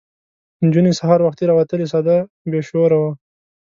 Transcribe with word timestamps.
نجونې 0.65 0.91
سهار 0.99 1.19
وختي 1.23 1.43
راوتلې 1.47 1.87
سده 1.93 2.17
بې 2.49 2.61
شوره 2.67 2.97
وه. 3.01 3.11